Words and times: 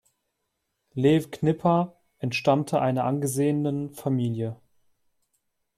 Lew 0.95 1.21
Knipper 1.29 2.01
entstammte 2.17 2.81
einer 2.81 3.03
angesehenen 3.03 3.91
Familie. 3.93 4.59